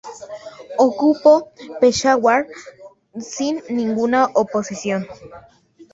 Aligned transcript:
Ocupó 0.79 1.51
Peshawar 1.79 2.47
sin 3.19 3.61
ninguna 3.69 4.25
oposición. 4.33 5.07